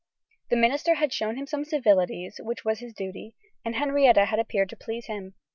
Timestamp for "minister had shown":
0.55-1.35